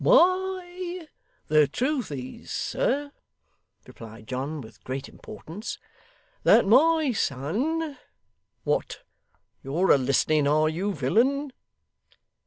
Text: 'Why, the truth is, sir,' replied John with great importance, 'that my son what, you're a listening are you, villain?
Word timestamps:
'Why, 0.03 1.07
the 1.47 1.67
truth 1.67 2.11
is, 2.11 2.49
sir,' 2.49 3.11
replied 3.85 4.25
John 4.25 4.59
with 4.59 4.83
great 4.83 5.07
importance, 5.07 5.77
'that 6.41 6.65
my 6.65 7.11
son 7.11 7.99
what, 8.63 9.03
you're 9.61 9.91
a 9.91 9.99
listening 9.99 10.47
are 10.47 10.69
you, 10.69 10.91
villain? 10.95 11.53